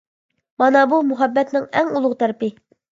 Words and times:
مانا 0.63 0.81
بۇ 0.95 1.03
مۇھەببەتنىڭ 1.11 1.71
ئەڭ 1.79 1.95
ئۇلۇغ 1.97 2.21
تەرىپى. 2.25 2.55